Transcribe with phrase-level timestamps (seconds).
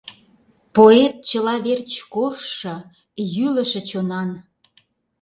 [0.75, 2.75] Поэт чыла верч коржшо,
[3.35, 4.29] йӱлышӧ чонан.